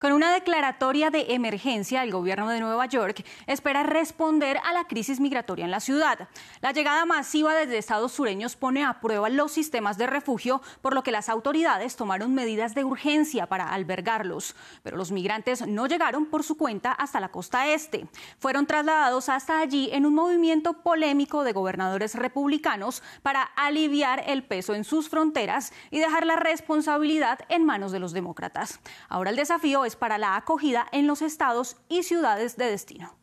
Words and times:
Con 0.00 0.12
una 0.12 0.32
declaratoria 0.32 1.10
de 1.10 1.34
emergencia, 1.34 2.04
el 2.04 2.12
gobierno 2.12 2.48
de 2.50 2.60
Nueva 2.60 2.86
York 2.86 3.24
espera 3.48 3.82
responder 3.82 4.60
a 4.64 4.72
la 4.72 4.84
crisis 4.84 5.18
migratoria 5.18 5.64
en 5.64 5.72
la 5.72 5.80
ciudad. 5.80 6.28
La 6.60 6.70
llegada 6.70 7.04
masiva 7.04 7.52
desde 7.52 7.78
estados 7.78 8.12
sureños 8.12 8.54
pone 8.54 8.84
a 8.84 9.00
prueba 9.00 9.28
los 9.28 9.50
sistemas 9.50 9.98
de 9.98 10.06
refugio, 10.06 10.62
por 10.82 10.94
lo 10.94 11.02
que 11.02 11.10
las 11.10 11.28
autoridades 11.28 11.96
tomaron 11.96 12.32
medidas 12.32 12.76
de 12.76 12.84
urgencia 12.84 13.48
para 13.48 13.70
albergarlos. 13.70 14.54
Pero 14.84 14.96
los 14.96 15.10
migrantes 15.10 15.66
no 15.66 15.88
llegaron 15.88 16.26
por 16.26 16.44
su 16.44 16.56
cuenta 16.56 16.92
hasta 16.92 17.18
la 17.18 17.30
costa 17.30 17.66
este. 17.66 18.06
Fueron 18.38 18.66
trasladados 18.66 19.28
hasta 19.28 19.58
allí 19.58 19.90
en 19.90 20.06
un 20.06 20.14
movimiento 20.14 20.74
polémico 20.74 21.42
de 21.42 21.52
gobernadores 21.52 22.14
republicanos 22.14 23.02
para 23.22 23.42
aliviar 23.42 24.22
el 24.28 24.44
peso 24.44 24.76
en 24.76 24.84
sus 24.84 25.08
fronteras 25.08 25.72
y 25.90 25.98
dejar 25.98 26.24
la 26.24 26.36
responsabilidad 26.36 27.40
en 27.48 27.64
manos 27.64 27.90
de 27.90 27.98
los 27.98 28.12
demócratas. 28.12 28.78
Ahora 29.08 29.30
el 29.30 29.36
desafío 29.36 29.87
para 29.96 30.18
la 30.18 30.36
acogida 30.36 30.86
en 30.92 31.06
los 31.06 31.22
estados 31.22 31.76
y 31.88 32.02
ciudades 32.02 32.56
de 32.56 32.66
destino. 32.66 33.14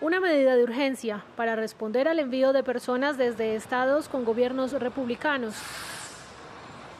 Una 0.00 0.20
medida 0.20 0.56
de 0.56 0.62
urgencia 0.62 1.24
para 1.36 1.56
responder 1.56 2.06
al 2.06 2.18
envío 2.18 2.52
de 2.52 2.62
personas 2.62 3.16
desde 3.16 3.56
estados 3.56 4.08
con 4.08 4.24
gobiernos 4.24 4.72
republicanos. 4.72 5.54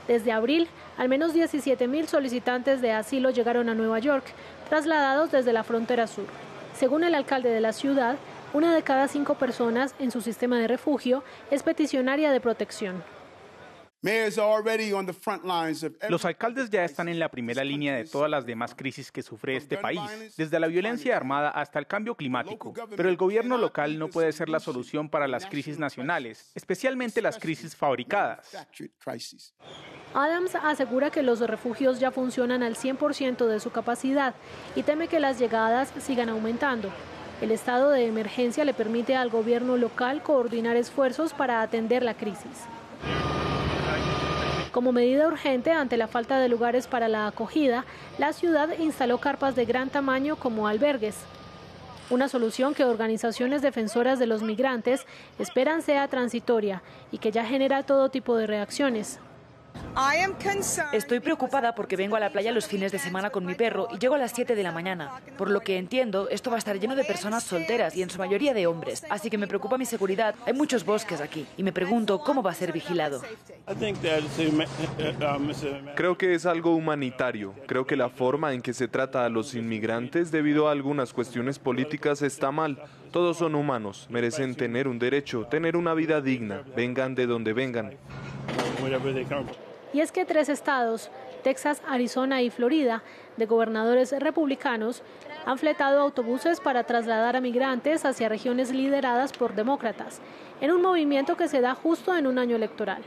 Desde 0.08 0.32
abril, 0.32 0.68
al 0.96 1.08
menos 1.08 1.34
17.000 1.34 2.06
solicitantes 2.06 2.80
de 2.80 2.92
asilo 2.92 3.30
llegaron 3.30 3.68
a 3.68 3.74
Nueva 3.74 3.98
York, 3.98 4.24
trasladados 4.68 5.30
desde 5.30 5.52
la 5.52 5.64
frontera 5.64 6.06
sur. 6.06 6.26
Según 6.74 7.04
el 7.04 7.14
alcalde 7.14 7.50
de 7.50 7.60
la 7.60 7.72
ciudad, 7.72 8.16
una 8.54 8.74
de 8.74 8.82
cada 8.82 9.08
cinco 9.08 9.34
personas 9.34 9.94
en 9.98 10.10
su 10.10 10.20
sistema 10.20 10.58
de 10.58 10.68
refugio 10.68 11.22
es 11.50 11.62
peticionaria 11.62 12.30
de 12.30 12.40
protección. 12.40 13.02
Los 16.08 16.24
alcaldes 16.24 16.70
ya 16.70 16.84
están 16.84 17.08
en 17.08 17.18
la 17.18 17.28
primera 17.28 17.64
línea 17.64 17.96
de 17.96 18.04
todas 18.04 18.30
las 18.30 18.46
demás 18.46 18.74
crisis 18.74 19.10
que 19.10 19.22
sufre 19.22 19.56
este 19.56 19.76
país, 19.76 20.00
desde 20.36 20.60
la 20.60 20.68
violencia 20.68 21.16
armada 21.16 21.50
hasta 21.50 21.78
el 21.78 21.86
cambio 21.86 22.14
climático. 22.14 22.72
Pero 22.96 23.08
el 23.08 23.16
gobierno 23.16 23.58
local 23.58 23.98
no 23.98 24.08
puede 24.08 24.32
ser 24.32 24.48
la 24.48 24.60
solución 24.60 25.08
para 25.08 25.26
las 25.26 25.46
crisis 25.46 25.78
nacionales, 25.78 26.52
especialmente 26.54 27.20
las 27.20 27.38
crisis 27.38 27.74
fabricadas. 27.74 28.56
Adams 30.14 30.54
asegura 30.54 31.10
que 31.10 31.22
los 31.22 31.40
refugios 31.40 31.98
ya 31.98 32.10
funcionan 32.10 32.62
al 32.62 32.76
100% 32.76 33.46
de 33.46 33.60
su 33.60 33.70
capacidad 33.70 34.34
y 34.74 34.82
teme 34.82 35.08
que 35.08 35.20
las 35.20 35.38
llegadas 35.38 35.92
sigan 35.98 36.28
aumentando. 36.28 36.90
El 37.40 37.50
estado 37.50 37.90
de 37.90 38.06
emergencia 38.06 38.64
le 38.64 38.72
permite 38.72 39.14
al 39.14 39.28
gobierno 39.28 39.76
local 39.76 40.22
coordinar 40.22 40.76
esfuerzos 40.76 41.34
para 41.34 41.60
atender 41.60 42.02
la 42.02 42.14
crisis. 42.14 42.66
Como 44.76 44.92
medida 44.92 45.26
urgente 45.26 45.72
ante 45.72 45.96
la 45.96 46.06
falta 46.06 46.38
de 46.38 46.50
lugares 46.50 46.86
para 46.86 47.08
la 47.08 47.26
acogida, 47.26 47.86
la 48.18 48.34
ciudad 48.34 48.78
instaló 48.78 49.16
carpas 49.16 49.56
de 49.56 49.64
gran 49.64 49.88
tamaño 49.88 50.36
como 50.36 50.68
albergues. 50.68 51.16
Una 52.10 52.28
solución 52.28 52.74
que 52.74 52.84
organizaciones 52.84 53.62
defensoras 53.62 54.18
de 54.18 54.26
los 54.26 54.42
migrantes 54.42 55.06
esperan 55.38 55.80
sea 55.80 56.06
transitoria 56.08 56.82
y 57.10 57.16
que 57.16 57.32
ya 57.32 57.46
genera 57.46 57.84
todo 57.84 58.10
tipo 58.10 58.36
de 58.36 58.46
reacciones. 58.46 59.18
Estoy 60.92 61.20
preocupada 61.20 61.74
porque 61.74 61.96
vengo 61.96 62.16
a 62.16 62.20
la 62.20 62.28
playa 62.30 62.52
los 62.52 62.66
fines 62.66 62.92
de 62.92 62.98
semana 62.98 63.30
con 63.30 63.46
mi 63.46 63.54
perro 63.54 63.88
y 63.90 63.98
llego 63.98 64.14
a 64.14 64.18
las 64.18 64.32
7 64.32 64.54
de 64.54 64.62
la 64.62 64.70
mañana. 64.70 65.22
Por 65.38 65.50
lo 65.50 65.60
que 65.60 65.78
entiendo, 65.78 66.28
esto 66.28 66.50
va 66.50 66.56
a 66.56 66.58
estar 66.58 66.78
lleno 66.78 66.94
de 66.94 67.04
personas 67.04 67.44
solteras 67.44 67.96
y 67.96 68.02
en 68.02 68.10
su 68.10 68.18
mayoría 68.18 68.52
de 68.52 68.66
hombres. 68.66 69.06
Así 69.08 69.30
que 69.30 69.38
me 69.38 69.46
preocupa 69.46 69.78
mi 69.78 69.86
seguridad. 69.86 70.34
Hay 70.44 70.52
muchos 70.52 70.84
bosques 70.84 71.22
aquí 71.22 71.46
y 71.56 71.62
me 71.62 71.72
pregunto 71.72 72.18
cómo 72.18 72.42
va 72.42 72.50
a 72.50 72.54
ser 72.54 72.72
vigilado. 72.72 73.22
Creo 75.94 76.18
que 76.18 76.34
es 76.34 76.44
algo 76.44 76.74
humanitario. 76.74 77.54
Creo 77.66 77.86
que 77.86 77.96
la 77.96 78.10
forma 78.10 78.52
en 78.52 78.60
que 78.60 78.74
se 78.74 78.88
trata 78.88 79.24
a 79.24 79.30
los 79.30 79.54
inmigrantes 79.54 80.30
debido 80.30 80.68
a 80.68 80.72
algunas 80.72 81.14
cuestiones 81.14 81.58
políticas 81.58 82.20
está 82.20 82.50
mal. 82.50 82.82
Todos 83.12 83.38
son 83.38 83.54
humanos, 83.54 84.08
merecen 84.10 84.56
tener 84.56 84.88
un 84.88 84.98
derecho, 84.98 85.46
tener 85.46 85.74
una 85.74 85.94
vida 85.94 86.20
digna, 86.20 86.64
vengan 86.76 87.14
de 87.14 87.26
donde 87.26 87.54
vengan. 87.54 87.92
Y 89.96 90.02
es 90.02 90.12
que 90.12 90.26
tres 90.26 90.50
estados, 90.50 91.10
Texas, 91.42 91.80
Arizona 91.88 92.42
y 92.42 92.50
Florida, 92.50 93.02
de 93.38 93.46
gobernadores 93.46 94.12
republicanos, 94.12 95.02
han 95.46 95.56
fletado 95.56 96.02
autobuses 96.02 96.60
para 96.60 96.84
trasladar 96.84 97.34
a 97.34 97.40
migrantes 97.40 98.04
hacia 98.04 98.28
regiones 98.28 98.70
lideradas 98.72 99.32
por 99.32 99.54
demócratas, 99.54 100.20
en 100.60 100.70
un 100.70 100.82
movimiento 100.82 101.38
que 101.38 101.48
se 101.48 101.62
da 101.62 101.74
justo 101.74 102.14
en 102.14 102.26
un 102.26 102.38
año 102.38 102.56
electoral. 102.56 103.02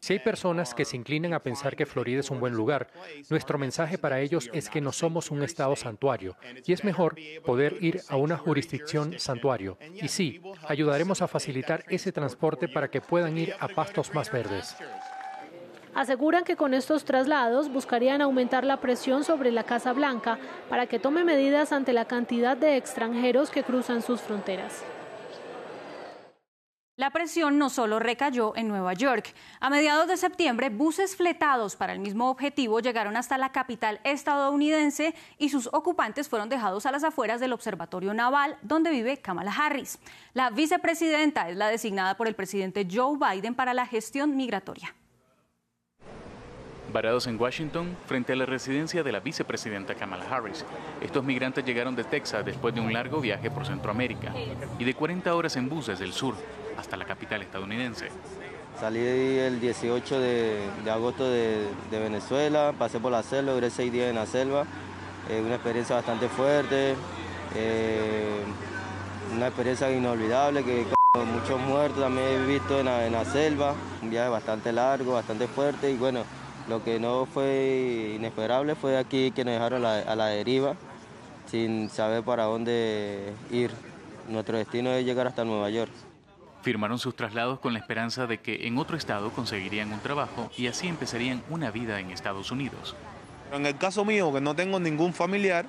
Si 0.00 0.12
hay 0.12 0.18
personas 0.18 0.74
que 0.74 0.84
se 0.84 0.96
inclinan 0.96 1.32
a 1.34 1.42
pensar 1.42 1.76
que 1.76 1.86
Florida 1.86 2.20
es 2.20 2.30
un 2.30 2.40
buen 2.40 2.54
lugar, 2.54 2.88
nuestro 3.30 3.58
mensaje 3.58 3.98
para 3.98 4.20
ellos 4.20 4.50
es 4.52 4.68
que 4.68 4.80
no 4.80 4.92
somos 4.92 5.30
un 5.30 5.42
estado 5.42 5.76
santuario 5.76 6.36
y 6.64 6.72
es 6.72 6.84
mejor 6.84 7.16
poder 7.44 7.76
ir 7.80 8.00
a 8.08 8.16
una 8.16 8.36
jurisdicción 8.36 9.18
santuario. 9.18 9.78
Y 9.94 10.08
sí, 10.08 10.40
ayudaremos 10.66 11.22
a 11.22 11.28
facilitar 11.28 11.84
ese 11.88 12.12
transporte 12.12 12.68
para 12.68 12.90
que 12.90 13.00
puedan 13.00 13.36
ir 13.38 13.54
a 13.58 13.68
pastos 13.68 14.14
más 14.14 14.30
verdes. 14.30 14.76
Aseguran 15.94 16.44
que 16.44 16.54
con 16.54 16.74
estos 16.74 17.04
traslados 17.04 17.72
buscarían 17.72 18.22
aumentar 18.22 18.64
la 18.64 18.76
presión 18.76 19.24
sobre 19.24 19.50
la 19.50 19.64
Casa 19.64 19.92
Blanca 19.92 20.38
para 20.68 20.86
que 20.86 21.00
tome 21.00 21.24
medidas 21.24 21.72
ante 21.72 21.92
la 21.92 22.04
cantidad 22.04 22.56
de 22.56 22.76
extranjeros 22.76 23.50
que 23.50 23.64
cruzan 23.64 24.02
sus 24.02 24.20
fronteras. 24.20 24.84
La 26.98 27.10
presión 27.10 27.58
no 27.58 27.70
solo 27.70 28.00
recayó 28.00 28.56
en 28.56 28.66
Nueva 28.66 28.92
York. 28.92 29.32
A 29.60 29.70
mediados 29.70 30.08
de 30.08 30.16
septiembre, 30.16 30.68
buses 30.68 31.14
fletados 31.14 31.76
para 31.76 31.92
el 31.92 32.00
mismo 32.00 32.28
objetivo 32.28 32.80
llegaron 32.80 33.16
hasta 33.16 33.38
la 33.38 33.52
capital 33.52 34.00
estadounidense 34.02 35.14
y 35.38 35.50
sus 35.50 35.68
ocupantes 35.72 36.28
fueron 36.28 36.48
dejados 36.48 36.86
a 36.86 36.90
las 36.90 37.04
afueras 37.04 37.38
del 37.38 37.52
Observatorio 37.52 38.14
Naval, 38.14 38.56
donde 38.62 38.90
vive 38.90 39.18
Kamala 39.18 39.52
Harris. 39.52 40.00
La 40.34 40.50
vicepresidenta 40.50 41.48
es 41.48 41.56
la 41.56 41.68
designada 41.68 42.16
por 42.16 42.26
el 42.26 42.34
presidente 42.34 42.84
Joe 42.92 43.16
Biden 43.16 43.54
para 43.54 43.74
la 43.74 43.86
gestión 43.86 44.36
migratoria. 44.36 44.92
Varados 46.92 47.28
en 47.28 47.40
Washington, 47.40 47.96
frente 48.06 48.32
a 48.32 48.36
la 48.36 48.46
residencia 48.46 49.04
de 49.04 49.12
la 49.12 49.20
vicepresidenta 49.20 49.94
Kamala 49.94 50.24
Harris, 50.28 50.64
estos 51.00 51.22
migrantes 51.22 51.64
llegaron 51.64 51.94
de 51.94 52.02
Texas 52.02 52.44
después 52.44 52.74
de 52.74 52.80
un 52.80 52.92
largo 52.92 53.20
viaje 53.20 53.52
por 53.52 53.64
Centroamérica 53.64 54.34
y 54.80 54.84
de 54.84 54.94
40 54.94 55.32
horas 55.32 55.54
en 55.54 55.68
buses 55.68 56.00
del 56.00 56.12
sur 56.12 56.34
hasta 56.78 56.96
la 56.96 57.04
capital 57.04 57.42
estadounidense. 57.42 58.08
Salí 58.80 59.00
el 59.00 59.60
18 59.60 60.20
de, 60.20 60.60
agosto 60.90 61.28
de, 61.28 61.66
Venezuela, 61.90 62.72
pasé 62.78 63.00
por 63.00 63.10
la 63.10 63.24
selva, 63.24 63.52
duré 63.52 63.70
seis 63.70 63.92
días 63.92 64.08
en 64.08 64.14
la 64.14 64.26
selva, 64.26 64.64
eh, 65.28 65.42
una 65.44 65.56
experiencia 65.56 65.96
bastante 65.96 66.28
fuerte, 66.28 66.94
eh, 67.56 68.44
una 69.34 69.48
experiencia 69.48 69.90
inolvidable 69.90 70.62
que 70.62 70.86
muchos 71.34 71.60
muertos 71.60 72.00
también 72.00 72.26
he 72.28 72.46
visto 72.46 72.78
en 72.78 72.86
la, 72.86 73.24
selva, 73.24 73.74
un 74.00 74.10
viaje 74.10 74.28
bastante 74.28 74.72
largo, 74.72 75.14
bastante 75.14 75.48
fuerte 75.48 75.90
y 75.90 75.96
bueno, 75.96 76.22
lo 76.68 76.84
que 76.84 77.00
no 77.00 77.26
fue 77.26 78.12
inesperable 78.14 78.76
fue 78.76 78.96
aquí 78.96 79.32
que 79.32 79.44
nos 79.44 79.54
dejaron 79.54 79.84
a 79.84 80.14
la 80.14 80.26
deriva 80.26 80.76
sin 81.50 81.88
saber 81.90 82.22
para 82.22 82.44
dónde 82.44 83.32
ir. 83.50 83.72
Nuestro 84.28 84.58
destino 84.58 84.90
es 84.90 85.04
llegar 85.06 85.26
hasta 85.26 85.44
Nueva 85.44 85.70
York. 85.70 85.90
Firmaron 86.68 86.98
sus 86.98 87.16
traslados 87.16 87.60
con 87.60 87.72
la 87.72 87.78
esperanza 87.78 88.26
de 88.26 88.40
que 88.40 88.66
en 88.66 88.76
otro 88.76 88.98
estado 88.98 89.30
conseguirían 89.30 89.90
un 89.90 90.00
trabajo 90.00 90.50
y 90.54 90.66
así 90.66 90.86
empezarían 90.86 91.42
una 91.48 91.70
vida 91.70 91.98
en 91.98 92.10
Estados 92.10 92.50
Unidos. 92.50 92.94
En 93.50 93.64
el 93.64 93.78
caso 93.78 94.04
mío, 94.04 94.30
que 94.34 94.42
no 94.42 94.54
tengo 94.54 94.78
ningún 94.78 95.14
familiar, 95.14 95.64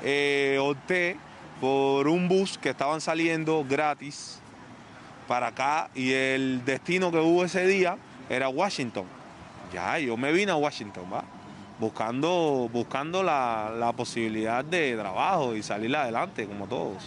eh, 0.00 0.56
opté 0.62 1.16
por 1.60 2.06
un 2.06 2.28
bus 2.28 2.56
que 2.56 2.70
estaban 2.70 3.00
saliendo 3.00 3.66
gratis 3.68 4.38
para 5.26 5.48
acá 5.48 5.90
y 5.92 6.12
el 6.12 6.64
destino 6.64 7.10
que 7.10 7.18
hubo 7.18 7.44
ese 7.44 7.66
día 7.66 7.98
era 8.30 8.48
Washington. 8.48 9.06
Ya, 9.72 9.98
yo 9.98 10.16
me 10.16 10.30
vine 10.30 10.52
a 10.52 10.56
Washington, 10.56 11.06
¿va? 11.12 11.24
Buscando, 11.80 12.70
buscando 12.72 13.24
la, 13.24 13.72
la 13.76 13.90
posibilidad 13.90 14.64
de 14.64 14.94
trabajo 14.94 15.56
y 15.56 15.64
salir 15.64 15.96
adelante 15.96 16.46
como 16.46 16.68
todos. 16.68 17.02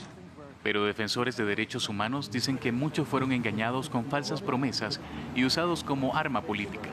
Pero 0.64 0.86
defensores 0.86 1.38
de 1.38 1.46
derechos 1.46 1.90
humanos 1.90 2.32
dicen 2.32 2.58
que 2.58 2.72
muchos 2.72 3.08
fueron 3.08 3.32
engañados 3.32 3.90
con 3.90 4.06
falsas 4.06 4.42
promesas 4.42 5.00
y 5.36 5.46
usados 5.46 5.84
como 5.84 6.16
arma 6.16 6.42
política. 6.42 6.90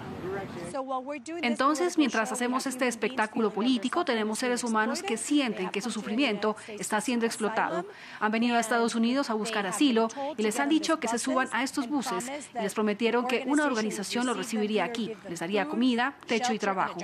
Entonces, 1.43 1.99
mientras 1.99 2.33
hacemos 2.33 2.67
este 2.67 2.87
espectáculo 2.87 3.51
político, 3.51 4.05
tenemos 4.05 4.39
seres 4.39 4.65
humanos 4.65 5.03
que 5.03 5.17
sienten 5.17 5.71
que 5.71 5.81
su 5.81 5.91
sufrimiento 5.91 6.57
está 6.79 7.01
siendo 7.01 7.27
explotado. 7.27 7.87
Han 8.21 8.33
venido 8.33 8.57
a 8.57 8.61
Estados 8.61 8.95
Unidos 8.95 9.31
a 9.31 9.35
buscar 9.35 9.67
asilo 9.67 10.09
y 10.37 10.43
les 10.43 10.59
han 10.61 10.69
dicho 10.69 11.01
que 11.01 11.09
se 11.09 11.19
suban 11.19 11.49
a 11.53 11.63
estos 11.63 11.89
buses 11.89 12.31
y 12.55 12.63
les 12.63 12.75
prometieron 12.75 13.27
que 13.27 13.45
una 13.47 13.65
organización 13.67 14.27
los 14.27 14.37
recibiría 14.37 14.85
aquí, 14.85 15.13
les 15.29 15.41
daría 15.41 15.67
comida, 15.67 16.15
techo 16.27 16.53
y 16.53 16.59
trabajo. 16.59 16.99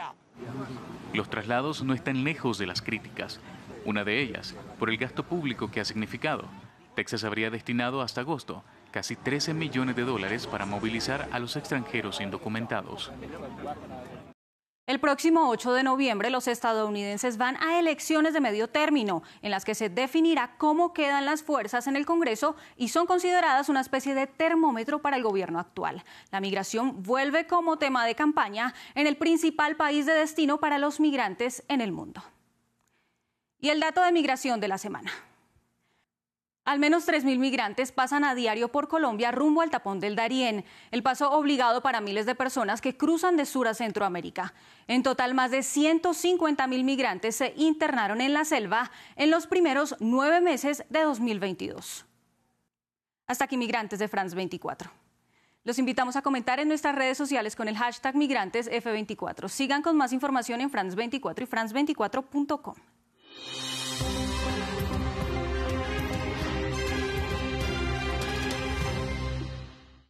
Los 1.12 1.30
traslados 1.30 1.82
no 1.82 1.94
están 1.94 2.24
lejos 2.24 2.58
de 2.58 2.66
las 2.66 2.82
críticas. 2.82 3.40
Una 3.84 4.04
de 4.04 4.20
ellas, 4.20 4.54
por 4.78 4.88
el 4.88 4.96
gasto 4.96 5.24
público 5.24 5.70
que 5.70 5.80
ha 5.80 5.84
significado. 5.84 6.48
Texas 6.94 7.24
habría 7.24 7.50
destinado 7.50 8.00
hasta 8.00 8.22
agosto 8.22 8.64
casi 8.90 9.16
13 9.16 9.54
millones 9.54 9.96
de 9.96 10.04
dólares 10.04 10.46
para 10.46 10.66
movilizar 10.66 11.28
a 11.32 11.40
los 11.40 11.56
extranjeros 11.56 12.20
indocumentados. 12.20 13.10
El 14.86 15.00
próximo 15.00 15.48
8 15.48 15.72
de 15.72 15.82
noviembre 15.82 16.30
los 16.30 16.46
estadounidenses 16.46 17.38
van 17.38 17.56
a 17.62 17.80
elecciones 17.80 18.34
de 18.34 18.40
medio 18.40 18.68
término, 18.68 19.22
en 19.40 19.50
las 19.50 19.64
que 19.64 19.74
se 19.74 19.88
definirá 19.88 20.56
cómo 20.58 20.92
quedan 20.92 21.24
las 21.24 21.42
fuerzas 21.42 21.86
en 21.86 21.96
el 21.96 22.06
Congreso 22.06 22.54
y 22.76 22.88
son 22.88 23.06
consideradas 23.06 23.68
una 23.68 23.80
especie 23.80 24.14
de 24.14 24.26
termómetro 24.26 25.00
para 25.00 25.16
el 25.16 25.22
gobierno 25.22 25.58
actual. 25.58 26.04
La 26.30 26.40
migración 26.40 27.02
vuelve 27.02 27.46
como 27.46 27.78
tema 27.78 28.04
de 28.04 28.14
campaña 28.14 28.74
en 28.94 29.06
el 29.06 29.16
principal 29.16 29.74
país 29.74 30.06
de 30.06 30.12
destino 30.12 30.60
para 30.60 30.78
los 30.78 31.00
migrantes 31.00 31.64
en 31.68 31.80
el 31.80 31.90
mundo. 31.90 32.22
Y 33.64 33.70
el 33.70 33.80
dato 33.80 34.02
de 34.02 34.12
migración 34.12 34.60
de 34.60 34.68
la 34.68 34.76
semana. 34.76 35.10
Al 36.66 36.78
menos 36.78 37.08
3.000 37.08 37.38
migrantes 37.38 37.92
pasan 37.92 38.22
a 38.22 38.34
diario 38.34 38.68
por 38.68 38.88
Colombia 38.88 39.32
rumbo 39.32 39.62
al 39.62 39.70
tapón 39.70 40.00
del 40.00 40.16
Darién, 40.16 40.66
el 40.90 41.02
paso 41.02 41.30
obligado 41.30 41.80
para 41.80 42.02
miles 42.02 42.26
de 42.26 42.34
personas 42.34 42.82
que 42.82 42.94
cruzan 42.98 43.38
de 43.38 43.46
sur 43.46 43.66
a 43.66 43.72
Centroamérica. 43.72 44.52
En 44.86 45.02
total, 45.02 45.32
más 45.32 45.50
de 45.50 45.60
150.000 45.60 46.84
migrantes 46.84 47.36
se 47.36 47.54
internaron 47.56 48.20
en 48.20 48.34
la 48.34 48.44
selva 48.44 48.90
en 49.16 49.30
los 49.30 49.46
primeros 49.46 49.96
nueve 49.98 50.42
meses 50.42 50.84
de 50.90 51.00
2022. 51.00 52.04
Hasta 53.26 53.44
aquí, 53.46 53.56
migrantes 53.56 53.98
de 53.98 54.08
France 54.08 54.36
24. 54.36 54.90
Los 55.62 55.78
invitamos 55.78 56.16
a 56.16 56.20
comentar 56.20 56.60
en 56.60 56.68
nuestras 56.68 56.94
redes 56.94 57.16
sociales 57.16 57.56
con 57.56 57.68
el 57.68 57.78
hashtag 57.78 58.14
migrantesf24. 58.14 59.48
Sigan 59.48 59.80
con 59.80 59.96
más 59.96 60.12
información 60.12 60.60
en 60.60 60.68
France 60.68 60.94
24 60.94 61.46
y 61.46 61.48
france24.com. 61.48 62.74